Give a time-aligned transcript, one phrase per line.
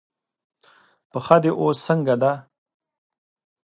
[1.11, 2.31] پښه دې اوس څنګه ده؟